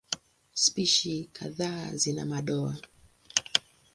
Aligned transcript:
Spishi 0.53 1.29
kadhaa 1.33 1.91
zina 1.95 2.25
madoa. 2.25 2.75